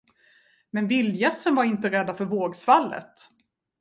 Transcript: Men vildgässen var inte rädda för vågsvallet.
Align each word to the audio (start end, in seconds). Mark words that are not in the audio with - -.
Men 0.71 0.87
vildgässen 0.87 1.55
var 1.55 1.63
inte 1.63 1.91
rädda 1.91 2.13
för 2.15 2.25
vågsvallet. 2.25 3.29